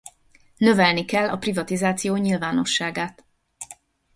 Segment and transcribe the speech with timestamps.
[0.57, 3.25] Növelni kell a privatizáció nyilvánosságát.